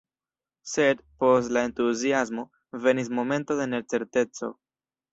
Sed, 0.71 1.03
post 1.25 1.53
la 1.59 1.63
entuziasmo, 1.69 2.49
venis 2.89 3.15
momento 3.21 3.63
de 3.63 3.71
necerteco. 3.79 4.55